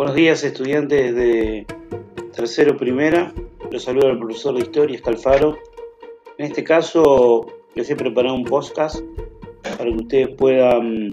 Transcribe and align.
Buenos 0.00 0.16
días 0.16 0.42
estudiantes 0.44 1.14
de 1.14 1.66
tercero 2.34 2.74
primera, 2.74 3.34
los 3.70 3.82
saluda 3.82 4.08
el 4.08 4.18
profesor 4.18 4.54
de 4.54 4.60
historia 4.60 4.96
Escalfaro. 4.96 5.58
En 6.38 6.46
este 6.46 6.64
caso 6.64 7.46
les 7.74 7.90
he 7.90 7.96
preparado 7.96 8.34
un 8.34 8.44
podcast 8.44 9.04
para 9.62 9.84
que 9.84 9.96
ustedes 9.96 10.28
puedan 10.38 11.12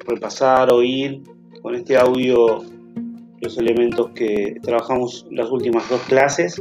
repasar, 0.00 0.70
oír 0.70 1.22
con 1.62 1.74
este 1.74 1.96
audio 1.96 2.62
los 3.40 3.56
elementos 3.56 4.10
que 4.10 4.58
trabajamos 4.62 5.26
las 5.30 5.50
últimas 5.50 5.88
dos 5.88 6.02
clases, 6.02 6.60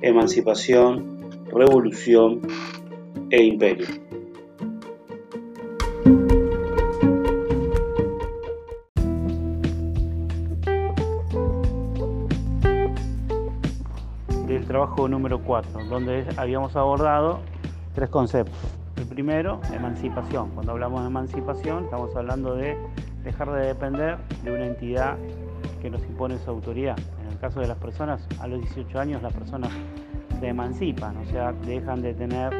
emancipación, 0.00 1.20
revolución 1.52 2.40
e 3.30 3.44
imperio. 3.44 3.86
Trabajo 14.92 15.08
número 15.08 15.42
4, 15.42 15.84
donde 15.88 16.26
habíamos 16.36 16.76
abordado 16.76 17.40
tres 17.94 18.10
conceptos. 18.10 18.58
El 18.96 19.06
primero, 19.06 19.58
emancipación. 19.72 20.50
Cuando 20.50 20.72
hablamos 20.72 21.00
de 21.00 21.06
emancipación, 21.06 21.84
estamos 21.84 22.14
hablando 22.14 22.54
de 22.54 22.76
dejar 23.24 23.50
de 23.52 23.68
depender 23.68 24.18
de 24.44 24.52
una 24.52 24.66
entidad 24.66 25.16
que 25.80 25.88
nos 25.88 26.02
impone 26.02 26.36
su 26.38 26.50
autoridad. 26.50 26.98
En 27.22 27.32
el 27.32 27.38
caso 27.38 27.60
de 27.60 27.68
las 27.68 27.78
personas, 27.78 28.26
a 28.38 28.46
los 28.46 28.60
18 28.60 29.00
años 29.00 29.22
las 29.22 29.32
personas 29.32 29.70
se 30.38 30.48
emancipan, 30.48 31.16
o 31.16 31.24
sea, 31.24 31.52
dejan 31.52 32.02
de 32.02 32.12
tener 32.12 32.52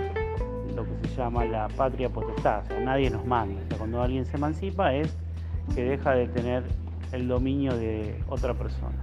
lo 0.75 0.85
que 0.85 1.09
se 1.09 1.17
llama 1.17 1.45
la 1.45 1.69
patria 1.69 2.09
potestad, 2.09 2.63
o 2.65 2.67
sea, 2.69 2.81
nadie 2.81 3.11
nos 3.11 3.27
manda. 3.27 3.61
O 3.61 3.69
sea, 3.69 3.79
cuando 3.79 4.01
alguien 4.01 4.25
se 4.25 4.37
emancipa 4.39 4.95
es 4.95 5.15
que 5.75 5.85
deja 5.85 6.13
de 6.13 6.29
tener 6.29 6.65
el 7.13 7.29
dominio 7.29 7.77
de 7.77 8.19
otra 8.29 8.55
persona. 8.55 8.97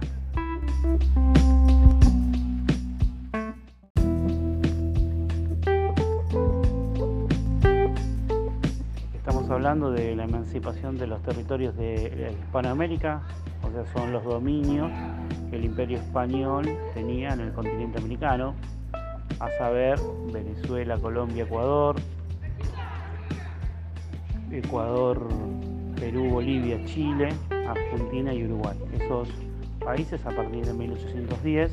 Hablando 9.60 9.90
de 9.90 10.16
la 10.16 10.24
emancipación 10.24 10.96
de 10.96 11.06
los 11.06 11.20
territorios 11.22 11.76
de 11.76 12.34
Hispanoamérica, 12.44 13.20
o 13.62 13.70
sea, 13.70 13.84
son 13.92 14.10
los 14.10 14.24
dominios 14.24 14.90
que 15.50 15.56
el 15.56 15.66
imperio 15.66 15.98
español 15.98 16.66
tenía 16.94 17.34
en 17.34 17.40
el 17.40 17.52
continente 17.52 17.98
americano, 17.98 18.54
a 19.38 19.50
saber 19.58 20.00
Venezuela, 20.32 20.96
Colombia, 20.96 21.44
Ecuador, 21.44 21.96
Ecuador, 24.50 25.28
Perú, 25.96 26.30
Bolivia, 26.30 26.82
Chile, 26.86 27.28
Argentina 27.68 28.32
y 28.32 28.46
Uruguay. 28.46 28.78
Esos 28.98 29.28
países 29.84 30.24
a 30.24 30.30
partir 30.30 30.64
de 30.64 30.72
1810 30.72 31.70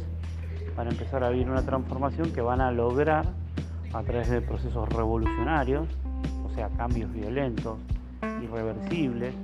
van 0.75 0.87
a 0.87 0.89
empezar 0.89 1.23
a 1.23 1.29
vivir 1.29 1.49
una 1.49 1.61
transformación 1.61 2.33
que 2.33 2.41
van 2.41 2.59
a 2.59 2.69
lograr 2.69 3.27
a 3.93 4.03
través 4.03 4.29
de 4.29 4.41
procesos 4.41 4.89
revolucionarios, 4.89 5.87
sea, 6.57 6.69
cambios 6.69 7.13
violentos, 7.13 7.77
irreversibles, 8.41 9.35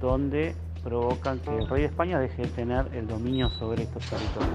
donde 0.00 0.56
provocan 0.82 1.38
que 1.38 1.56
el 1.56 1.68
rey 1.68 1.82
de 1.82 1.86
España 1.86 2.18
deje 2.18 2.42
de 2.42 2.48
tener 2.48 2.88
el 2.94 3.06
dominio 3.06 3.48
sobre 3.48 3.84
estos 3.84 4.04
territorios. 4.10 4.50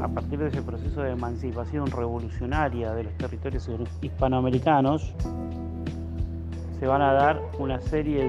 A 0.00 0.08
partir 0.08 0.38
de 0.38 0.48
ese 0.48 0.62
proceso 0.62 1.02
de 1.02 1.10
emancipación 1.10 1.90
revolucionaria 1.90 2.94
de 2.94 3.04
los 3.04 3.12
territorios 3.18 3.68
hispanoamericanos, 4.00 5.14
se 6.78 6.86
van 6.86 7.02
a 7.02 7.12
dar 7.12 7.42
una 7.58 7.80
serie 7.80 8.24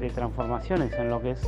de, 0.00 0.10
transformaciones 0.14 0.92
en 0.94 1.10
lo 1.10 1.20
que 1.20 1.32
es 1.32 1.42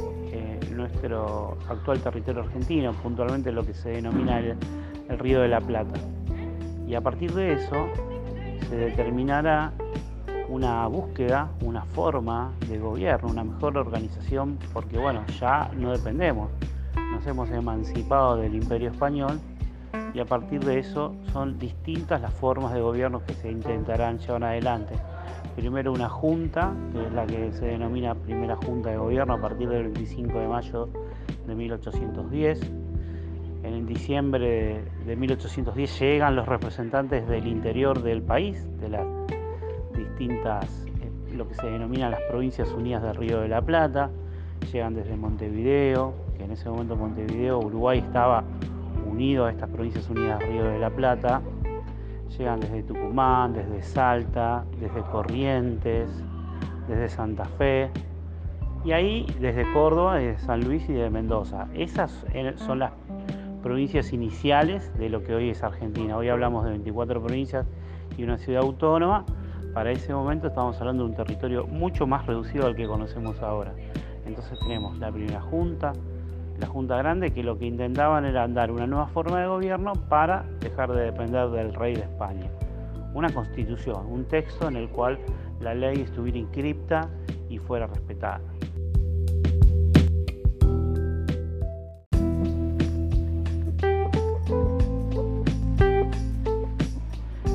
nuestro 0.98 1.56
actual 1.68 2.00
territorio 2.00 2.42
argentino, 2.42 2.92
puntualmente 2.92 3.52
lo 3.52 3.64
que 3.64 3.72
se 3.72 3.90
denomina 3.90 4.40
el 4.40 5.18
Río 5.18 5.40
de 5.40 5.48
la 5.48 5.60
Plata 5.60 6.00
y 6.86 6.94
a 6.94 7.00
partir 7.00 7.32
de 7.34 7.52
eso 7.52 7.88
se 8.68 8.76
determinará 8.76 9.72
una 10.48 10.86
búsqueda, 10.86 11.50
una 11.62 11.84
forma 11.84 12.52
de 12.68 12.78
gobierno, 12.78 13.28
una 13.28 13.44
mejor 13.44 13.76
organización, 13.76 14.58
porque 14.72 14.98
bueno, 14.98 15.24
ya 15.38 15.70
no 15.76 15.92
dependemos, 15.92 16.50
nos 17.12 17.26
hemos 17.26 17.50
emancipado 17.50 18.36
del 18.36 18.54
imperio 18.54 18.90
español 18.90 19.38
y 20.14 20.20
a 20.20 20.24
partir 20.24 20.64
de 20.64 20.78
eso 20.78 21.14
son 21.32 21.58
distintas 21.58 22.20
las 22.22 22.32
formas 22.32 22.72
de 22.72 22.80
gobierno 22.80 23.22
que 23.24 23.34
se 23.34 23.50
intentarán 23.50 24.18
llevar 24.18 24.44
adelante. 24.44 24.94
Primero 25.58 25.92
una 25.92 26.08
junta, 26.08 26.72
que 26.92 27.04
es 27.04 27.12
la 27.12 27.26
que 27.26 27.52
se 27.52 27.66
denomina 27.66 28.14
primera 28.14 28.56
junta 28.56 28.90
de 28.90 28.96
gobierno 28.96 29.34
a 29.34 29.40
partir 29.40 29.68
del 29.68 29.88
25 29.88 30.38
de 30.38 30.48
mayo 30.48 30.88
de 31.46 31.54
1810 31.54 32.60
en 33.64 33.86
diciembre 33.86 34.84
de 35.06 35.16
1810 35.16 36.00
llegan 36.00 36.36
los 36.36 36.46
representantes 36.46 37.26
del 37.28 37.46
interior 37.46 38.02
del 38.02 38.22
país, 38.22 38.66
de 38.80 38.88
las 38.88 39.06
distintas, 39.96 40.86
eh, 41.00 41.34
lo 41.34 41.48
que 41.48 41.54
se 41.54 41.66
denominan 41.66 42.10
las 42.10 42.22
provincias 42.22 42.70
unidas 42.72 43.02
del 43.02 43.16
Río 43.16 43.40
de 43.40 43.48
la 43.48 43.62
Plata, 43.62 44.10
llegan 44.72 44.94
desde 44.94 45.16
Montevideo, 45.16 46.14
que 46.36 46.44
en 46.44 46.52
ese 46.52 46.68
momento 46.68 46.96
Montevideo, 46.96 47.58
Uruguay 47.58 47.98
estaba 47.98 48.44
unido 49.06 49.46
a 49.46 49.50
estas 49.50 49.68
provincias 49.70 50.08
unidas 50.08 50.38
del 50.40 50.50
Río 50.50 50.64
de 50.64 50.78
la 50.78 50.90
Plata, 50.90 51.42
llegan 52.36 52.60
desde 52.60 52.82
Tucumán, 52.82 53.52
desde 53.52 53.82
Salta, 53.82 54.64
desde 54.80 55.00
Corrientes, 55.02 56.10
desde 56.86 57.08
Santa 57.08 57.44
Fe, 57.44 57.90
y 58.84 58.92
ahí 58.92 59.26
desde 59.40 59.70
Córdoba, 59.72 60.16
desde 60.16 60.38
San 60.44 60.64
Luis 60.64 60.88
y 60.88 60.92
de 60.92 61.10
Mendoza. 61.10 61.68
Esas 61.74 62.24
son 62.56 62.80
las 62.80 62.92
provincias 63.62 64.12
iniciales 64.12 64.96
de 64.98 65.08
lo 65.08 65.22
que 65.24 65.34
hoy 65.34 65.50
es 65.50 65.62
Argentina. 65.62 66.16
Hoy 66.16 66.28
hablamos 66.28 66.64
de 66.64 66.70
24 66.70 67.22
provincias 67.22 67.66
y 68.16 68.22
una 68.22 68.38
ciudad 68.38 68.62
autónoma. 68.62 69.24
Para 69.74 69.90
ese 69.90 70.12
momento 70.14 70.48
estamos 70.48 70.80
hablando 70.80 71.04
de 71.04 71.10
un 71.10 71.16
territorio 71.16 71.66
mucho 71.66 72.06
más 72.06 72.26
reducido 72.26 72.66
al 72.66 72.74
que 72.74 72.86
conocemos 72.86 73.40
ahora. 73.42 73.74
Entonces 74.26 74.58
tenemos 74.60 74.98
la 74.98 75.10
primera 75.10 75.40
junta, 75.40 75.92
la 76.58 76.66
Junta 76.66 76.96
Grande, 76.96 77.32
que 77.32 77.42
lo 77.42 77.58
que 77.58 77.66
intentaban 77.66 78.24
era 78.24 78.46
dar 78.48 78.70
una 78.70 78.86
nueva 78.86 79.06
forma 79.08 79.40
de 79.40 79.46
gobierno 79.46 79.92
para 80.08 80.44
dejar 80.60 80.92
de 80.92 81.04
depender 81.04 81.48
del 81.50 81.72
rey 81.74 81.94
de 81.94 82.02
España. 82.02 82.50
Una 83.14 83.30
constitución, 83.30 84.06
un 84.10 84.24
texto 84.24 84.68
en 84.68 84.76
el 84.76 84.88
cual 84.88 85.18
la 85.60 85.74
ley 85.74 86.00
estuviera 86.00 86.38
inscripta 86.38 87.08
y 87.48 87.58
fuera 87.58 87.86
respetada. 87.86 88.40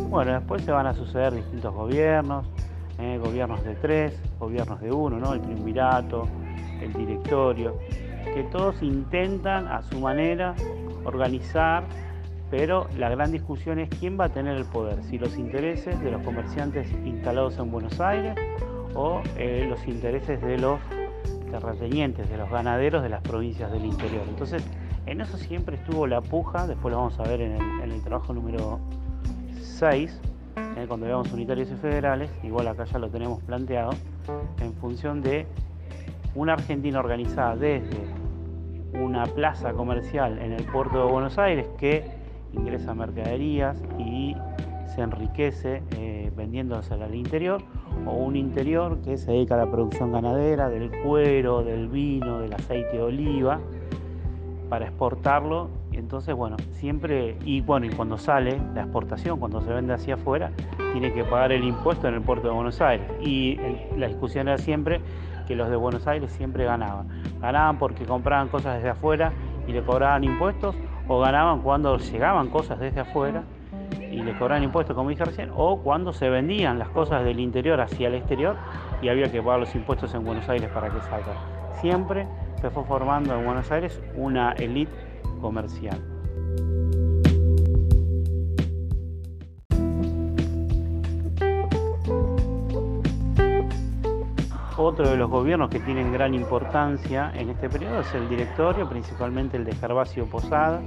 Bueno, 0.10 0.34
después 0.34 0.64
se 0.64 0.72
van 0.72 0.86
a 0.86 0.94
suceder 0.94 1.34
distintos 1.34 1.74
gobiernos, 1.74 2.46
eh, 3.00 3.20
gobiernos 3.22 3.64
de 3.64 3.76
tres, 3.76 4.22
gobiernos 4.40 4.80
de 4.80 4.92
uno, 4.92 5.20
¿no? 5.20 5.34
el 5.34 5.42
triunvirato, 5.42 6.28
el 6.82 6.94
directorio, 6.94 7.76
que 8.34 8.44
todos 8.44 8.82
intentan 8.82 9.68
a 9.68 9.84
su 9.84 10.00
manera 10.00 10.56
organizar, 11.06 11.84
pero 12.50 12.88
la 12.98 13.10
gran 13.10 13.32
discusión 13.32 13.80
es 13.80 13.90
quién 14.00 14.20
va 14.20 14.26
a 14.26 14.30
tener 14.30 14.58
el 14.58 14.66
poder, 14.66 15.04
si 15.04 15.18
los 15.18 15.38
intereses 15.38 16.00
de 16.02 16.12
los 16.12 16.22
comerciantes 16.24 16.92
instalados 17.06 17.58
en 17.58 17.72
Buenos 17.72 18.00
Aires 18.00 18.36
o 18.96 19.22
eh, 19.38 19.66
los 19.70 19.86
intereses 19.88 20.42
de 20.42 20.58
los 20.58 20.80
terratenientes, 21.50 22.30
de 22.30 22.38
los 22.38 22.50
ganaderos 22.50 23.04
de 23.04 23.10
las 23.10 23.22
provincias 23.22 23.72
del 23.72 23.86
interior. 23.86 24.24
Entonces, 24.28 24.64
en 25.06 25.22
eso 25.22 25.38
siempre 25.38 25.76
estuvo 25.76 26.08
la 26.08 26.22
puja, 26.22 26.66
después 26.68 26.92
lo 26.92 27.00
vamos 27.00 27.20
a 27.20 27.24
ver 27.24 27.42
en 27.42 27.62
el, 27.82 28.02
trabajo 28.02 28.34
número 28.34 28.80
6, 29.62 30.22
eh, 30.58 30.86
cuando 30.88 31.06
veamos 31.06 31.32
unitarios 31.32 31.70
y 31.72 31.76
federales, 31.76 32.32
igual 32.44 32.68
acá 32.68 32.86
ya 32.86 32.98
lo 33.00 33.10
tenemos 33.10 33.42
planteado, 33.44 33.92
en 34.62 34.74
función 34.74 35.22
de 35.22 35.46
una 36.36 36.54
Argentina 36.54 37.00
organizada 37.00 37.56
desde 37.56 38.23
una 38.94 39.26
plaza 39.26 39.74
comercial 39.74 40.40
en 40.40 40.54
el 40.54 40.64
puerto 40.66 41.06
de 41.06 41.12
Buenos 41.12 41.38
Aires 41.38 41.68
que 41.78 42.06
ingresa 42.54 42.94
mercaderías 42.94 43.82
y 43.98 44.36
se 44.94 45.02
enriquece 45.02 45.82
eh, 45.98 46.32
vendiéndose 46.36 46.94
al 46.94 47.16
interior, 47.16 47.62
o 48.06 48.12
un 48.12 48.36
interior 48.36 49.00
que 49.02 49.18
se 49.18 49.32
dedica 49.32 49.56
a 49.56 49.58
la 49.58 49.72
producción 49.72 50.12
ganadera, 50.12 50.70
del 50.70 50.92
cuero, 51.04 51.64
del 51.64 51.88
vino, 51.88 52.40
del 52.40 52.54
aceite 52.54 52.98
de 52.98 53.02
oliva, 53.02 53.60
para 54.70 54.86
exportarlo 54.86 55.70
y 55.94 55.98
entonces, 55.98 56.34
bueno, 56.36 56.58
siempre, 56.72 57.38
y 57.46 57.62
bueno, 57.62 57.86
y 57.86 57.90
cuando 57.90 58.18
sale 58.18 58.60
la 58.74 58.82
exportación, 58.82 59.40
cuando 59.40 59.62
se 59.62 59.72
vende 59.72 59.94
hacia 59.94 60.16
afuera, 60.16 60.52
tiene 60.92 61.14
que 61.14 61.24
pagar 61.24 61.52
el 61.52 61.64
impuesto 61.64 62.08
en 62.08 62.16
el 62.16 62.22
puerto 62.22 62.48
de 62.48 62.54
Buenos 62.56 62.82
Aires. 62.82 63.06
Y 63.22 63.60
la 63.96 64.08
discusión 64.08 64.48
era 64.48 64.58
siempre 64.58 65.02
que 65.48 65.56
los 65.56 65.70
de 65.70 65.76
Buenos 65.76 66.08
Aires 66.08 66.32
siempre 66.32 66.66
ganaban. 66.66 67.08
Ganaban 67.44 67.78
porque 67.78 68.06
compraban 68.06 68.48
cosas 68.48 68.78
desde 68.78 68.92
afuera 68.92 69.34
y 69.68 69.74
le 69.74 69.84
cobraban 69.84 70.24
impuestos, 70.24 70.76
o 71.10 71.20
ganaban 71.20 71.62
cuando 71.62 71.98
llegaban 71.98 72.50
cosas 72.50 72.80
desde 72.80 73.02
afuera 73.02 73.44
y 74.00 74.24
le 74.24 74.34
cobraban 74.38 74.64
impuestos, 74.64 74.96
como 74.96 75.10
dije 75.10 75.26
recién, 75.26 75.52
o 75.54 75.82
cuando 75.82 76.14
se 76.14 76.30
vendían 76.30 76.80
las 76.80 76.88
cosas 76.88 77.26
del 77.26 77.42
interior 77.42 77.82
hacia 77.82 78.08
el 78.08 78.16
exterior 78.16 78.56
y 79.02 79.10
había 79.10 79.30
que 79.30 79.42
pagar 79.42 79.60
los 79.60 79.76
impuestos 79.76 80.14
en 80.14 80.24
Buenos 80.24 80.48
Aires 80.48 80.70
para 80.74 80.90
que 80.90 81.02
salgan. 81.02 81.36
Siempre 81.82 82.26
se 82.62 82.70
fue 82.70 82.86
formando 82.86 83.38
en 83.38 83.44
Buenos 83.44 83.70
Aires 83.72 84.02
una 84.16 84.54
élite 84.54 84.94
comercial. 85.42 86.00
Otro 94.86 95.08
de 95.08 95.16
los 95.16 95.30
gobiernos 95.30 95.70
que 95.70 95.80
tienen 95.80 96.12
gran 96.12 96.34
importancia 96.34 97.32
en 97.36 97.50
este 97.50 97.70
periodo 97.70 98.02
es 98.02 98.14
el 98.16 98.28
directorio, 98.28 98.90
principalmente 98.90 99.56
el 99.56 99.64
de 99.64 99.74
Gervasio 99.76 100.26
Posada 100.26 100.82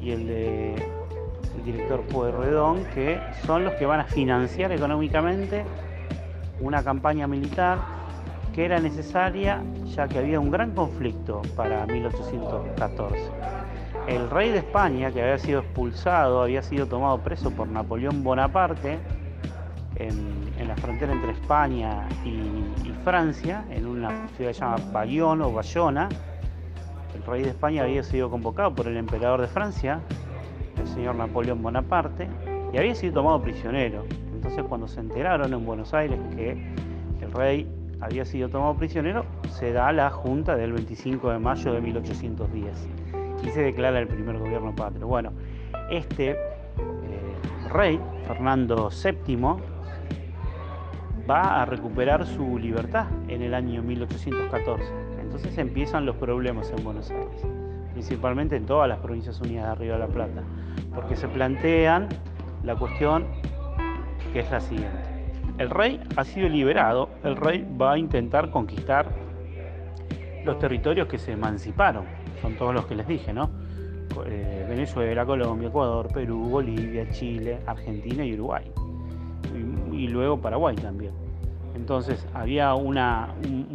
y 0.00 0.10
el 0.10 0.26
de 0.26 0.74
el 0.74 1.64
director 1.64 2.00
Pueyrredón, 2.00 2.84
que 2.86 3.20
son 3.46 3.62
los 3.62 3.74
que 3.74 3.86
van 3.86 4.00
a 4.00 4.04
financiar 4.06 4.72
económicamente 4.72 5.64
una 6.60 6.82
campaña 6.82 7.28
militar 7.28 7.78
que 8.52 8.64
era 8.64 8.80
necesaria 8.80 9.62
ya 9.84 10.08
que 10.08 10.18
había 10.18 10.40
un 10.40 10.50
gran 10.50 10.72
conflicto 10.72 11.42
para 11.54 11.86
1814. 11.86 13.16
El 14.08 14.30
rey 14.30 14.50
de 14.50 14.58
España, 14.58 15.12
que 15.12 15.22
había 15.22 15.38
sido 15.38 15.60
expulsado, 15.60 16.42
había 16.42 16.62
sido 16.64 16.86
tomado 16.86 17.18
preso 17.18 17.52
por 17.52 17.68
Napoleón 17.68 18.24
Bonaparte, 18.24 18.98
en, 20.08 20.68
la 20.68 20.76
frontera 20.76 21.12
entre 21.12 21.32
España 21.32 22.08
y, 22.24 22.92
Francia, 23.04 23.64
en 23.70 23.86
una 23.86 24.28
ciudad 24.36 24.52
llamada 24.52 24.92
Bayonne 24.92 25.44
o 25.44 25.52
Bayona. 25.52 26.08
El 27.14 27.22
rey 27.24 27.42
de 27.42 27.50
España 27.50 27.82
había 27.82 28.02
sido 28.02 28.30
convocado 28.30 28.74
por 28.74 28.86
el 28.86 28.96
emperador 28.96 29.40
de 29.40 29.48
Francia, 29.48 30.00
el 30.78 30.86
señor 30.86 31.16
Napoleón 31.16 31.62
Bonaparte, 31.62 32.28
y 32.72 32.78
había 32.78 32.94
sido 32.94 33.14
tomado 33.14 33.42
prisionero. 33.42 34.04
Entonces 34.32 34.62
cuando 34.68 34.86
se 34.88 35.00
enteraron 35.00 35.52
en 35.52 35.66
Buenos 35.66 35.92
Aires 35.94 36.18
que 36.36 36.52
el 37.20 37.32
rey 37.32 37.68
había 38.00 38.24
sido 38.24 38.48
tomado 38.48 38.74
prisionero, 38.76 39.24
se 39.50 39.72
da 39.72 39.92
la 39.92 40.10
junta 40.10 40.56
del 40.56 40.72
25 40.72 41.30
de 41.30 41.38
mayo 41.38 41.72
de 41.72 41.80
1810 41.80 42.88
y 43.44 43.50
se 43.50 43.62
declara 43.62 43.98
el 43.98 44.08
primer 44.08 44.38
gobierno 44.38 44.74
patrio. 44.74 45.06
Bueno, 45.06 45.32
este 45.90 46.30
eh, 46.30 46.36
rey, 47.70 48.00
Fernando 48.26 48.90
VII, 48.90 49.71
va 51.32 51.62
a 51.62 51.64
recuperar 51.64 52.26
su 52.26 52.58
libertad 52.58 53.06
en 53.28 53.40
el 53.40 53.54
año 53.54 53.82
1814. 53.82 54.84
Entonces 55.18 55.56
empiezan 55.56 56.04
los 56.04 56.16
problemas 56.16 56.70
en 56.76 56.84
Buenos 56.84 57.10
Aires, 57.10 57.46
principalmente 57.92 58.56
en 58.56 58.66
todas 58.66 58.86
las 58.86 58.98
provincias 58.98 59.40
unidas 59.40 59.64
de 59.64 59.70
Arriba 59.70 59.94
de 59.94 60.00
la 60.00 60.08
Plata, 60.08 60.42
porque 60.94 61.16
se 61.16 61.28
plantean 61.28 62.08
la 62.64 62.76
cuestión 62.76 63.24
que 64.34 64.40
es 64.40 64.50
la 64.50 64.60
siguiente. 64.60 64.98
El 65.56 65.70
rey 65.70 66.00
ha 66.16 66.24
sido 66.24 66.50
liberado, 66.50 67.08
el 67.24 67.36
rey 67.36 67.66
va 67.80 67.92
a 67.92 67.98
intentar 67.98 68.50
conquistar 68.50 69.06
los 70.44 70.58
territorios 70.58 71.08
que 71.08 71.18
se 71.18 71.32
emanciparon, 71.32 72.04
son 72.42 72.56
todos 72.56 72.74
los 72.74 72.84
que 72.84 72.94
les 72.94 73.06
dije, 73.06 73.32
¿no? 73.32 73.50
Eh, 74.26 74.66
Venezuela, 74.68 75.24
Colombia, 75.24 75.68
Ecuador, 75.68 76.08
Perú, 76.12 76.46
Bolivia, 76.50 77.08
Chile, 77.10 77.60
Argentina 77.66 78.22
y 78.22 78.34
Uruguay 78.34 78.70
y 79.92 80.08
luego 80.08 80.40
Paraguay 80.40 80.74
también. 80.76 81.12
Entonces 81.74 82.26
había 82.34 82.74
un, 82.74 82.94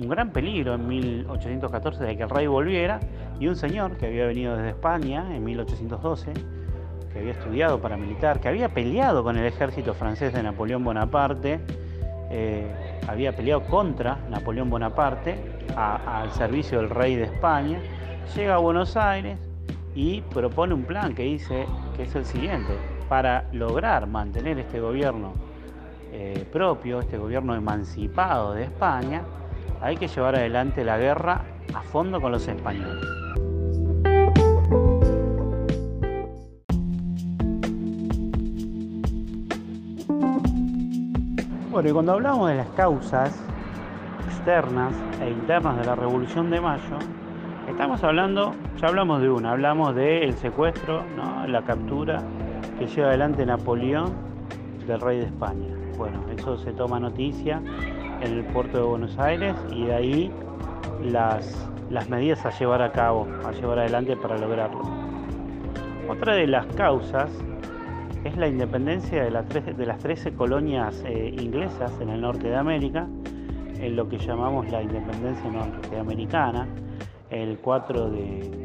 gran 0.08 0.32
peligro 0.32 0.76
en 0.76 0.88
1814 0.88 2.04
de 2.04 2.18
que 2.18 2.24
el 2.24 2.30
rey 2.30 2.48
volviera 2.48 3.00
y 3.40 3.48
un 3.48 3.56
señor 3.56 3.98
que 3.98 4.08
había 4.08 4.28
venido 4.28 4.56
desde 4.56 4.70
España 4.70 5.36
en 5.36 5.44
1812, 5.44 6.34
que 7.12 7.20
había 7.20 7.32
estudiado 7.32 7.82
para 7.82 7.98
militar, 7.98 8.40
que 8.40 8.48
había 8.48 8.70
peleado 8.70 9.24
con 9.24 9.38
el 9.38 9.46
ejército 9.46 9.94
francés 9.94 10.34
de 10.34 10.44
Napoleón 10.44 10.84
Bonaparte, 10.84 11.60
eh, 12.30 12.68
había 13.08 13.36
peleado 13.36 13.64
contra 13.64 14.20
Napoleón 14.30 14.70
Bonaparte 14.70 15.40
al 15.76 16.32
servicio 16.32 16.80
del 16.80 16.90
rey 16.90 17.16
de 17.16 17.24
España, 17.24 17.80
llega 18.36 18.56
a 18.56 18.60
Buenos 18.60 18.96
Aires 18.96 19.40
y 19.96 20.22
propone 20.22 20.74
un 20.74 20.84
plan 20.84 21.16
que 21.16 21.24
dice 21.24 21.66
que 21.96 22.04
es 22.04 22.16
el 22.16 22.26
siguiente, 22.26 22.74
para 23.10 23.46
lograr 23.54 24.06
mantener 24.06 24.60
este 24.60 24.80
gobierno 24.80 25.47
eh, 26.12 26.46
propio, 26.52 27.00
este 27.00 27.18
gobierno 27.18 27.56
emancipado 27.56 28.54
de 28.54 28.64
España, 28.64 29.24
hay 29.82 29.98
que 29.98 30.08
llevar 30.08 30.36
adelante 30.36 30.84
la 30.84 30.98
guerra 30.98 31.42
a 31.74 31.82
fondo 31.82 32.20
con 32.20 32.32
los 32.32 32.48
españoles. 32.48 33.06
Bueno, 41.70 41.90
y 41.90 41.94
cuando 41.94 42.14
hablamos 42.14 42.50
de 42.50 42.56
las 42.56 42.70
causas 42.70 43.40
externas 44.26 44.94
e 45.22 45.30
internas 45.30 45.78
de 45.78 45.86
la 45.86 45.94
Revolución 45.94 46.50
de 46.50 46.60
Mayo, 46.60 46.98
estamos 47.70 48.04
hablando, 48.04 48.56
ya 48.82 48.88
hablamos 48.88 49.22
de 49.22 49.30
una, 49.30 49.52
hablamos 49.52 49.94
del 49.94 50.34
secuestro, 50.38 51.04
la 51.48 51.62
captura 51.62 52.24
que 52.80 52.88
lleva 52.88 53.10
adelante 53.10 53.46
Napoleón 53.46 54.12
del 54.88 55.00
rey 55.00 55.20
de 55.20 55.26
España. 55.26 55.77
Bueno, 55.98 56.24
eso 56.32 56.58
se 56.58 56.74
toma 56.74 57.00
noticia 57.00 57.60
en 58.22 58.34
el 58.34 58.46
puerto 58.46 58.78
de 58.78 58.84
Buenos 58.84 59.18
Aires 59.18 59.56
y 59.72 59.86
de 59.86 59.96
ahí 59.96 60.32
las, 61.04 61.68
medidas 62.08 62.46
a 62.46 62.52
llevar 62.52 62.84
a 62.84 62.92
cabo, 62.92 63.28
a 63.44 63.52
llevar 63.52 63.80
adelante 63.80 64.16
para 64.16 64.38
lograrlo. 64.38 64.82
Otra 66.08 66.36
de 66.36 66.46
las 66.46 66.68
causas 66.68 67.32
es 68.24 68.38
la 68.38 68.48
independencia 68.48 69.24
de, 69.24 69.32
de 69.74 69.86
las 69.86 69.98
13 69.98 70.34
colonias 70.34 71.04
eh, 71.08 71.34
inglesas 71.40 71.92
en 72.00 72.10
el 72.10 72.22
norte 72.22 72.48
de 72.48 72.56
América, 72.56 73.08
en 73.80 73.96
lo 73.96 74.08
que 74.08 74.20
llamamos 74.20 74.70
la 74.70 74.84
independencia 74.84 75.50
norteamericana, 75.50 76.68
el 77.32 77.58
4 77.58 78.10
de 78.12 78.64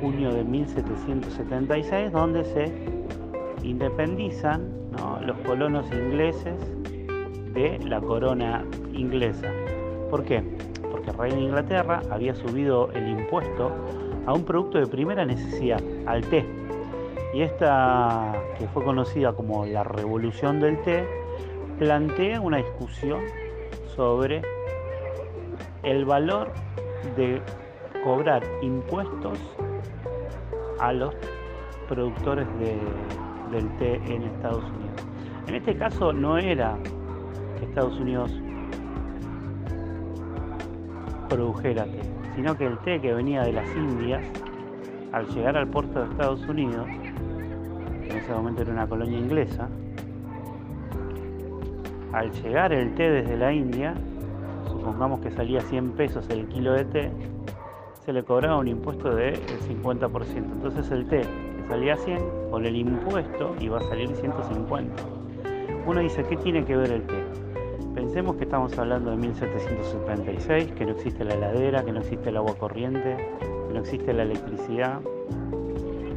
junio 0.00 0.32
de 0.32 0.44
1776, 0.44 2.12
donde 2.12 2.44
se 2.44 2.72
independizan 3.62 4.73
los 5.24 5.36
colonos 5.38 5.86
ingleses 5.92 6.54
de 7.54 7.78
la 7.84 8.00
corona 8.00 8.64
inglesa. 8.92 9.50
¿Por 10.10 10.24
qué? 10.24 10.42
Porque 10.90 11.10
de 11.10 11.40
Inglaterra 11.40 12.02
había 12.10 12.34
subido 12.34 12.90
el 12.92 13.08
impuesto 13.08 13.70
a 14.26 14.32
un 14.32 14.44
producto 14.44 14.78
de 14.78 14.86
primera 14.86 15.24
necesidad, 15.24 15.80
al 16.06 16.22
té. 16.22 16.44
Y 17.32 17.42
esta, 17.42 18.32
que 18.58 18.66
fue 18.68 18.84
conocida 18.84 19.32
como 19.32 19.66
la 19.66 19.84
revolución 19.84 20.60
del 20.60 20.80
té, 20.82 21.06
plantea 21.78 22.40
una 22.40 22.58
discusión 22.58 23.20
sobre 23.96 24.42
el 25.82 26.04
valor 26.04 26.52
de 27.16 27.40
cobrar 28.04 28.42
impuestos 28.62 29.38
a 30.80 30.92
los 30.92 31.14
productores 31.88 32.46
del 33.54 33.68
té 33.76 33.94
en 34.06 34.22
Estados 34.22 34.64
Unidos. 34.64 35.06
En 35.46 35.54
este 35.54 35.76
caso 35.76 36.12
no 36.12 36.36
era 36.38 36.76
que 37.58 37.64
Estados 37.64 37.98
Unidos 37.98 38.30
produjera 41.28 41.84
té, 41.84 42.00
sino 42.34 42.56
que 42.56 42.66
el 42.66 42.78
té 42.78 43.00
que 43.00 43.14
venía 43.14 43.42
de 43.42 43.52
las 43.52 43.68
Indias, 43.76 44.24
al 45.12 45.26
llegar 45.28 45.56
al 45.56 45.68
puerto 45.68 46.00
de 46.00 46.10
Estados 46.10 46.46
Unidos, 46.48 46.86
en 46.88 48.16
ese 48.16 48.32
momento 48.32 48.62
era 48.62 48.72
una 48.72 48.86
colonia 48.86 49.18
inglesa, 49.18 49.68
al 52.12 52.30
llegar 52.32 52.72
el 52.72 52.94
té 52.94 53.10
desde 53.10 53.36
la 53.36 53.52
India, 53.52 53.94
supongamos 54.66 55.20
que 55.20 55.30
salía 55.30 55.60
100 55.60 55.92
pesos 55.92 56.28
el 56.30 56.46
kilo 56.48 56.72
de 56.72 56.84
té, 56.84 57.12
se 58.04 58.12
le 58.12 58.22
cobraba 58.22 58.58
un 58.58 58.68
impuesto 58.68 59.14
del 59.14 59.34
50%. 59.36 60.36
Entonces 60.36 60.90
el 60.90 61.06
té 61.06 61.22
salía 61.68 61.96
100, 61.96 62.50
con 62.50 62.64
el 62.66 62.76
impuesto 62.76 63.54
iba 63.60 63.78
a 63.78 63.82
salir 63.82 64.08
150. 64.14 65.02
Uno 65.86 66.00
dice, 66.00 66.24
¿qué 66.24 66.36
tiene 66.36 66.64
que 66.64 66.76
ver 66.76 66.92
el 66.92 67.02
té? 67.02 67.22
Pensemos 67.94 68.36
que 68.36 68.44
estamos 68.44 68.76
hablando 68.78 69.10
de 69.10 69.16
1776, 69.16 70.72
que 70.72 70.86
no 70.86 70.92
existe 70.92 71.24
la 71.24 71.34
heladera, 71.34 71.84
que 71.84 71.92
no 71.92 72.00
existe 72.00 72.30
el 72.30 72.36
agua 72.36 72.54
corriente, 72.56 73.16
que 73.68 73.74
no 73.74 73.80
existe 73.80 74.12
la 74.12 74.22
electricidad, 74.22 75.00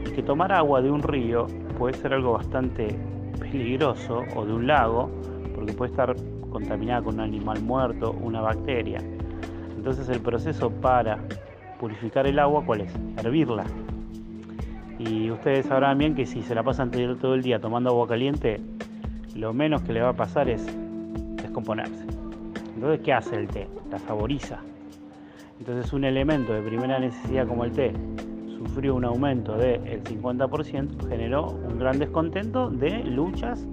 y 0.06 0.12
que 0.12 0.24
tomar 0.24 0.52
agua 0.52 0.82
de 0.82 0.90
un 0.90 1.04
río 1.04 1.48
puede 1.78 1.94
ser 1.96 2.14
algo 2.14 2.34
bastante 2.34 2.98
peligroso, 3.40 4.24
o 4.36 4.46
de 4.46 4.54
un 4.54 4.68
lago, 4.68 5.10
porque 5.54 5.74
puede 5.74 5.92
estar 5.92 6.16
contaminada 6.50 7.04
con 7.04 7.16
un 7.16 7.22
animal 7.22 7.62
muerto, 7.62 8.16
una 8.22 8.42
bacteria. 8.42 9.00
Entonces 9.76 10.10
el 10.10 10.20
proceso 10.20 10.70
para 10.70 11.20
purificar 11.80 12.26
el 12.26 12.40
agua, 12.40 12.64
¿cuál 12.66 12.82
es? 12.82 12.94
Hervirla. 13.18 13.66
Y 15.00 15.30
ustedes 15.30 15.68
sabrán 15.68 15.98
bien 15.98 16.16
que 16.16 16.26
si 16.26 16.42
se 16.42 16.56
la 16.56 16.64
pasan 16.64 16.90
todo 16.92 17.36
el 17.36 17.44
día 17.44 17.60
tomando 17.60 17.92
agua 17.92 18.08
caliente, 18.08 18.60
lo 19.36 19.54
menos 19.54 19.84
que 19.84 19.94
le 19.94 20.02
va 20.02 20.10
a 20.10 20.14
pasar 20.14 20.50
es 20.50 20.66
descomponerse. 21.36 22.06
Entonces, 22.76 23.02
¿qué 23.04 23.14
hace 23.14 23.36
el 23.36 23.48
té? 23.48 23.68
La 23.92 24.00
saboriza. 24.00 24.60
Entonces, 25.60 25.94
un 25.94 26.04
elemento 26.04 26.54
de 26.54 26.62
primera 26.62 27.00
necesidad 27.00 27.48
como 27.48 27.64
el 27.64 27.72
té, 27.72 27.94
su 28.48 28.66
sufrió 28.66 28.96
un 28.96 29.06
aumento 29.06 29.58
del 29.58 30.04
50%, 30.04 31.08
generó 31.08 31.52
un 31.52 31.80
gran 31.80 32.00
descontento 32.00 32.70
de 32.70 33.04
luchas, 33.04 33.66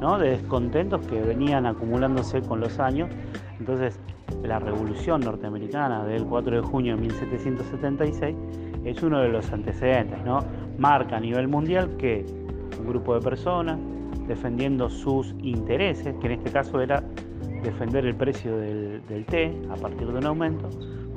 ¿no? 0.00 0.18
de 0.18 0.30
descontentos 0.30 1.06
que 1.06 1.20
venían 1.20 1.66
acumulándose 1.66 2.42
con 2.42 2.60
los 2.60 2.78
años. 2.78 3.10
Entonces, 3.58 3.98
la 4.42 4.58
revolución 4.58 5.20
norteamericana 5.20 6.04
del 6.04 6.24
4 6.24 6.56
de 6.56 6.62
junio 6.62 6.96
de 6.96 7.02
1776 7.02 8.36
es 8.84 9.02
uno 9.02 9.20
de 9.20 9.28
los 9.28 9.50
antecedentes, 9.52 10.22
¿no? 10.24 10.40
Marca 10.78 11.16
a 11.16 11.20
nivel 11.20 11.48
mundial 11.48 11.96
que 11.96 12.24
un 12.78 12.86
grupo 12.86 13.14
de 13.14 13.20
personas 13.20 13.78
defendiendo 14.26 14.88
sus 14.90 15.34
intereses, 15.42 16.14
que 16.20 16.26
en 16.26 16.32
este 16.32 16.50
caso 16.50 16.80
era 16.80 17.02
defender 17.62 18.06
el 18.06 18.14
precio 18.14 18.56
del, 18.56 19.24
té 19.26 19.52
a 19.70 19.76
partir 19.76 20.06
de 20.06 20.18
un 20.18 20.26
aumento, 20.26 20.68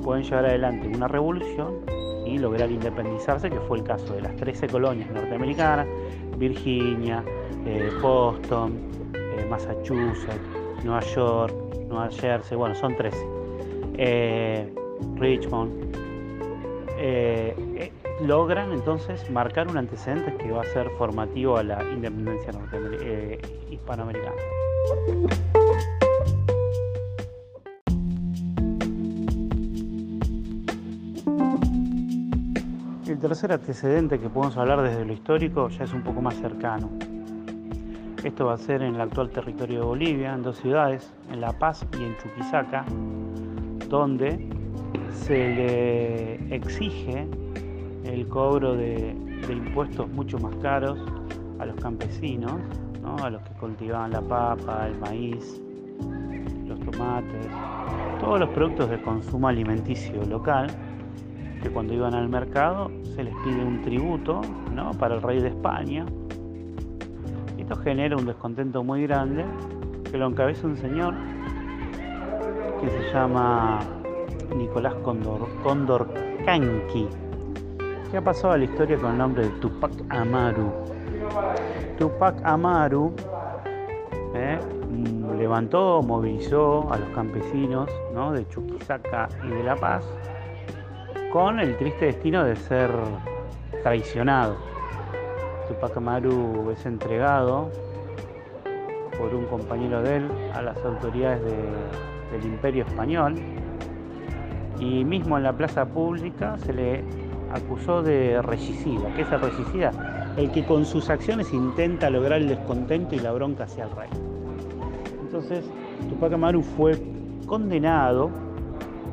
pueden 0.02 0.24
llevar 0.24 0.46
adelante 0.46 0.88
una 0.88 1.08
revolución 1.08 1.78
y 2.26 2.38
lograr 2.38 2.70
independizarse, 2.70 3.50
que 3.50 3.60
fue 3.60 3.78
el 3.78 3.84
caso 3.84 4.14
de 4.14 4.22
las 4.22 4.36
13 4.36 4.68
colonias 4.68 5.10
norteamericanas, 5.10 5.86
Virginia, 6.38 7.24
eh, 7.66 7.90
Boston, 8.00 8.74
eh, 9.14 9.46
Massachusetts, 9.48 10.40
Nueva 10.84 11.00
York, 11.00 11.54
Nueva 11.88 12.08
Jersey, 12.10 12.56
bueno, 12.56 12.74
son 12.74 12.96
13, 12.96 13.16
eh, 13.94 14.72
Richmond, 15.16 15.96
logran 18.22 18.72
entonces 18.72 19.30
marcar 19.30 19.68
un 19.68 19.78
antecedente 19.78 20.36
que 20.36 20.50
va 20.50 20.62
a 20.62 20.64
ser 20.64 20.90
formativo 20.98 21.56
a 21.56 21.62
la 21.62 21.82
independencia 21.82 22.52
hispanoamericana. 23.70 24.36
El 33.06 33.18
tercer 33.18 33.52
antecedente 33.52 34.18
que 34.18 34.28
podemos 34.28 34.56
hablar 34.56 34.82
desde 34.82 35.04
lo 35.04 35.12
histórico 35.12 35.68
ya 35.68 35.84
es 35.84 35.92
un 35.92 36.02
poco 36.02 36.20
más 36.20 36.34
cercano. 36.36 36.90
Esto 38.22 38.46
va 38.46 38.54
a 38.54 38.58
ser 38.58 38.82
en 38.82 38.94
el 38.94 39.00
actual 39.00 39.30
territorio 39.30 39.80
de 39.80 39.86
Bolivia, 39.86 40.34
en 40.34 40.42
dos 40.42 40.58
ciudades, 40.58 41.12
en 41.32 41.40
La 41.40 41.52
Paz 41.52 41.86
y 41.98 42.04
en 42.04 42.16
Chuquisaca, 42.18 42.84
donde 43.88 44.48
se 45.12 45.34
le 45.34 46.54
exige 46.54 47.26
el 48.04 48.26
cobro 48.28 48.74
de, 48.74 49.16
impuestos 49.50 50.08
mucho 50.08 50.38
más 50.38 50.54
caros 50.56 50.98
a 51.58 51.66
los 51.66 51.74
campesinos, 51.76 52.52
a 53.22 53.30
los 53.30 53.42
que 53.42 53.52
cultivaban 53.54 54.12
la 54.12 54.20
papa, 54.20 54.86
el 54.86 54.98
maíz, 54.98 55.60
los 56.66 56.78
tomates, 56.80 57.48
todos 58.20 58.38
los 58.38 58.48
productos 58.50 58.90
de 58.90 59.00
consumo 59.02 59.48
alimenticio 59.48 60.22
local 60.24 60.68
que 61.62 61.68
cuando 61.70 61.92
iban 61.92 62.14
al 62.14 62.28
mercado 62.28 62.90
se 63.14 63.24
les 63.24 63.34
pide 63.44 63.64
un 63.64 63.82
tributo 63.82 64.40
¿no? 64.74 64.92
para 64.92 65.16
el 65.16 65.22
rey 65.22 65.40
de 65.40 65.48
España. 65.48 66.06
Esto 67.58 67.76
genera 67.76 68.16
un 68.16 68.26
descontento 68.26 68.82
muy 68.82 69.02
grande 69.02 69.44
que 70.10 70.16
lo 70.16 70.26
encabeza 70.26 70.66
un 70.66 70.76
señor 70.76 71.14
que 72.80 72.88
se 72.88 73.12
llama 73.12 73.80
Nicolás 74.56 74.94
Condor, 75.04 75.48
Condorcanqui, 75.62 77.08
que 78.10 78.16
ha 78.16 78.22
pasado 78.22 78.54
a 78.54 78.58
la 78.58 78.64
historia 78.64 78.96
con 78.98 79.12
el 79.12 79.18
nombre 79.18 79.44
de 79.44 79.50
Tupac 79.60 79.92
Amaru. 80.08 80.72
Tupac 81.98 82.40
Amaru 82.44 83.14
¿eh? 84.34 84.58
levantó, 85.38 86.02
movilizó 86.02 86.92
a 86.92 86.98
los 86.98 87.08
campesinos 87.10 87.88
de 88.34 88.48
Chuquisaca 88.48 89.28
y 89.44 89.48
de 89.48 89.62
La 89.62 89.76
Paz 89.76 90.04
con 91.32 91.60
el 91.60 91.76
triste 91.76 92.06
destino 92.06 92.42
de 92.44 92.56
ser 92.56 92.90
traicionado. 93.82 94.56
Tupac 95.68 95.96
Amaru 95.96 96.70
es 96.72 96.84
entregado 96.84 97.70
por 99.16 99.32
un 99.32 99.44
compañero 99.46 100.02
de 100.02 100.16
él 100.16 100.30
a 100.54 100.62
las 100.62 100.84
autoridades 100.84 101.42
del 101.42 102.44
imperio 102.44 102.84
español 102.84 103.34
y 104.80 105.04
mismo 105.04 105.36
en 105.36 105.44
la 105.44 105.52
plaza 105.52 105.84
pública 105.84 106.56
se 106.58 106.72
le 106.72 107.19
acusó 107.50 108.02
de 108.02 108.40
regicida. 108.42 109.12
¿Qué 109.14 109.22
es 109.22 109.32
el 109.32 109.40
regicida? 109.40 110.34
El 110.36 110.50
que 110.50 110.64
con 110.64 110.84
sus 110.84 111.10
acciones 111.10 111.52
intenta 111.52 112.10
lograr 112.10 112.40
el 112.40 112.48
descontento 112.48 113.14
y 113.14 113.18
la 113.18 113.32
bronca 113.32 113.64
hacia 113.64 113.84
el 113.84 113.90
rey. 113.90 114.08
Entonces, 115.22 115.64
Tupac 116.08 116.32
Amaru 116.32 116.62
fue 116.62 117.00
condenado 117.46 118.30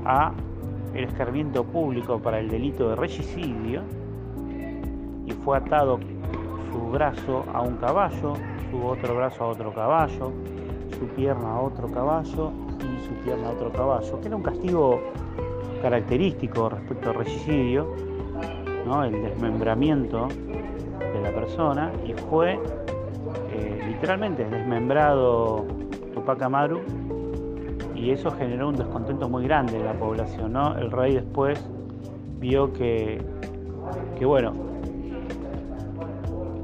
a 0.06 0.34
el 0.94 1.04
escarmiento 1.04 1.64
público 1.64 2.20
para 2.20 2.40
el 2.40 2.50
delito 2.50 2.90
de 2.90 2.96
regicidio 2.96 3.82
y 5.26 5.32
fue 5.32 5.58
atado 5.58 6.00
su 6.72 6.80
brazo 6.90 7.44
a 7.54 7.62
un 7.62 7.78
caballo, 7.78 8.34
su 8.72 8.86
otro 8.86 9.16
brazo 9.16 9.44
a 9.44 9.48
otro 9.48 9.74
caballo, 9.74 10.32
su 10.98 11.06
pierna 11.16 11.56
a 11.56 11.62
otro 11.62 11.92
caballo 11.92 12.52
y 12.80 13.06
su 13.06 13.14
pierna 13.24 13.50
a 13.50 13.52
otro 13.52 13.72
caballo, 13.72 14.20
que 14.22 14.28
era 14.28 14.36
un 14.36 14.44
castigo 14.44 15.02
característico 15.82 16.70
respecto 16.70 17.10
al 17.10 17.16
regicidio, 17.16 18.07
el 19.04 19.22
desmembramiento 19.22 20.28
de 20.28 21.22
la 21.22 21.32
persona, 21.32 21.92
y 22.06 22.14
fue 22.14 22.60
eh, 23.52 23.82
literalmente 23.88 24.46
desmembrado 24.46 25.66
Tupac 26.14 26.42
Amaru 26.42 26.82
y 27.98 28.12
eso 28.12 28.32
generó 28.32 28.70
un 28.70 28.76
descontento 28.76 29.28
muy 29.28 29.44
grande 29.44 29.78
en 29.78 29.86
la 29.86 29.94
población. 29.94 30.56
El 30.78 30.92
rey 30.92 31.16
después 31.16 31.68
vio 32.40 32.72
que, 32.72 33.20
que 34.18 34.26
bueno, 34.26 34.54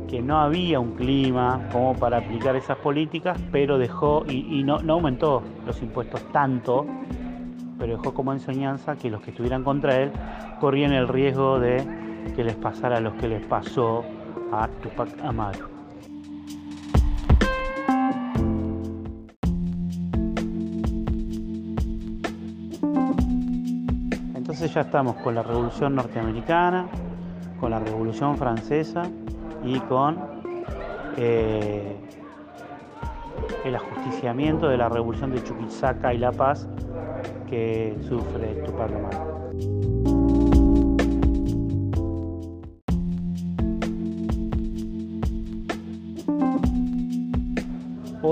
que 0.07 0.21
no 0.21 0.37
había 0.37 0.79
un 0.79 0.91
clima 0.91 1.67
como 1.71 1.95
para 1.95 2.17
aplicar 2.17 2.55
esas 2.55 2.77
políticas, 2.77 3.37
pero 3.51 3.79
dejó 3.79 4.23
y, 4.29 4.63
no, 4.63 4.79
no, 4.79 4.93
aumentó 4.93 5.41
los 5.65 5.81
impuestos 5.81 6.21
tanto, 6.31 6.85
pero 7.79 7.97
dejó 7.97 8.13
como 8.13 8.31
enseñanza 8.31 8.95
que 8.95 9.09
los 9.09 9.21
que 9.21 9.31
estuvieran 9.31 9.63
contra 9.63 9.99
él 10.01 10.11
corrían 10.59 10.93
el 10.93 11.07
riesgo 11.07 11.59
de 11.59 12.02
que 12.35 12.43
les 12.43 12.55
pasara 12.55 12.99
lo 12.99 13.15
que 13.17 13.27
les 13.27 13.45
pasó 13.45 14.03
a 14.51 14.67
Tupac 14.81 15.09
Amaru. 15.23 15.73
ya 24.67 24.81
estamos 24.81 25.15
con 25.17 25.35
la 25.35 25.43
Revolución 25.43 25.95
Norteamericana, 25.95 26.87
con 27.59 27.71
la 27.71 27.79
Revolución 27.79 28.37
Francesa 28.37 29.03
y 29.63 29.79
con 29.81 30.17
eh, 31.17 31.97
el 33.65 33.75
ajusticiamiento 33.75 34.67
de 34.67 34.77
la 34.77 34.89
Revolución 34.89 35.31
de 35.31 35.43
Chuquisaca 35.43 36.13
y 36.13 36.17
La 36.17 36.31
Paz 36.31 36.67
que 37.49 37.97
sufre 38.07 38.55
Tupac 38.65 38.91
Amaru. 38.91 39.32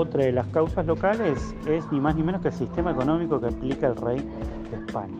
Otra 0.02 0.24
de 0.24 0.32
las 0.32 0.48
causas 0.48 0.84
locales 0.84 1.54
es 1.64 1.90
ni 1.92 2.00
más 2.00 2.16
ni 2.16 2.24
menos 2.24 2.40
que 2.40 2.48
el 2.48 2.54
sistema 2.54 2.90
económico 2.90 3.40
que 3.40 3.46
aplica 3.46 3.86
el 3.86 3.94
rey 3.94 4.18
de 4.68 4.76
España. 4.84 5.14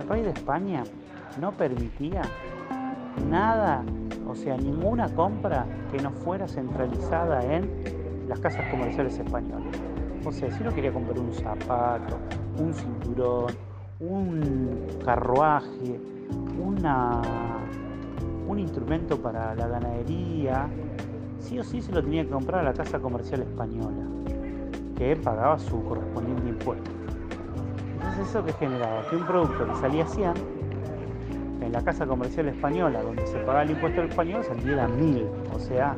El 0.00 0.08
rey 0.08 0.22
de 0.22 0.30
España 0.30 0.82
no 1.40 1.52
permitía 1.52 2.22
nada, 3.30 3.84
o 4.26 4.34
sea, 4.34 4.56
ninguna 4.56 5.08
compra 5.14 5.64
que 5.92 6.02
no 6.02 6.10
fuera 6.10 6.48
centralizada 6.48 7.40
en 7.54 7.70
las 8.26 8.40
casas 8.40 8.68
comerciales 8.68 9.16
españolas. 9.16 9.76
O 10.26 10.32
sea, 10.32 10.50
si 10.50 10.60
uno 10.60 10.74
quería 10.74 10.92
comprar 10.92 11.20
un 11.20 11.32
zapato, 11.32 12.18
un 12.58 12.74
cinturón, 12.74 13.52
un 14.00 14.88
carruaje, 15.04 16.00
una, 16.60 17.22
un 18.48 18.58
instrumento 18.58 19.22
para 19.22 19.54
la 19.54 19.68
ganadería, 19.68 20.68
sí 21.42 21.58
o 21.58 21.64
sí 21.64 21.82
se 21.82 21.92
lo 21.92 22.02
tenía 22.02 22.24
que 22.24 22.30
comprar 22.30 22.60
a 22.60 22.64
la 22.64 22.72
casa 22.72 22.98
comercial 22.98 23.42
española, 23.42 24.06
que 24.96 25.16
pagaba 25.16 25.58
su 25.58 25.82
correspondiente 25.84 26.48
impuesto. 26.48 26.90
Entonces 27.94 28.28
eso 28.28 28.44
que 28.44 28.52
generaba 28.54 29.02
que 29.08 29.16
un 29.16 29.26
producto 29.26 29.66
que 29.66 29.74
salía 29.76 30.06
100, 30.06 30.32
en 31.60 31.72
la 31.72 31.82
casa 31.82 32.06
comercial 32.06 32.48
española, 32.48 33.02
donde 33.02 33.26
se 33.26 33.38
pagaba 33.38 33.62
el 33.62 33.70
impuesto 33.70 34.02
español, 34.02 34.44
saliera 34.44 34.88
1000. 34.88 35.26
O 35.54 35.58
sea, 35.58 35.96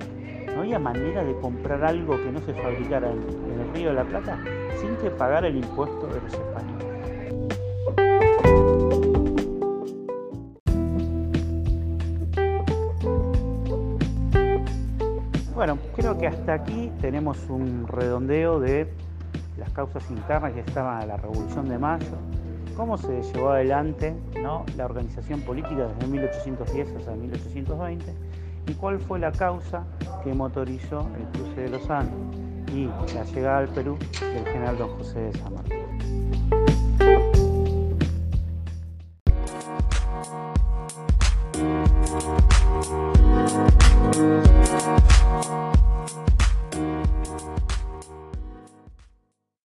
no 0.55 0.61
había 0.61 0.79
manera 0.79 1.25
de 1.25 1.35
comprar 1.37 1.85
algo 1.85 2.17
que 2.17 2.31
no 2.31 2.41
se 2.41 2.55
fabricara 2.55 3.11
en, 3.11 3.19
el 3.61 3.75
Río 3.75 3.89
de 3.89 3.95
la 3.95 4.05
Plata 4.05 4.39
sin 4.81 4.97
que 4.97 5.11
pagara 5.11 5.49
el 5.49 5.57
impuesto 5.57 6.07
de 6.07 6.21
los 6.21 6.33
españoles. 6.33 6.74
Que 16.25 16.29
hasta 16.29 16.55
aquí 16.55 16.91
tenemos 17.03 17.51
un 17.51 17.87
redondeo 17.87 18.59
de 18.59 18.91
las 19.59 19.69
causas 19.73 20.11
internas 20.11 20.55
que 20.55 20.61
estaban 20.61 21.03
a 21.03 21.05
la 21.05 21.19
Revolución 21.19 21.69
de 21.69 21.77
Mayo 21.77 22.17
cómo 22.79 22.97
se 22.97 23.23
llevó 23.23 23.51
adelante 23.51 24.15
la 24.43 24.87
organización 24.87 25.43
política 25.43 25.87
desde 25.87 26.07
1810 26.11 26.97
hasta 26.97 27.15
1820 27.15 28.15
y 28.69 28.73
cuál 28.73 29.01
fue 29.01 29.19
la 29.19 29.33
causa 29.33 29.85
que 30.23 30.33
motorizó 30.33 31.07
el 31.15 31.27
cruce 31.27 31.61
de 31.61 31.69
los 31.69 31.91
Andes 31.91 32.15
y 32.73 32.87
la 33.15 33.25
llegada 33.25 33.59
al 33.59 33.69
Perú 33.69 33.99
del 34.19 34.47
general 34.47 34.79
don 34.79 34.97
José 34.97 35.21
de 35.21 35.33
San 35.35 35.53
Martín. 35.53 36.64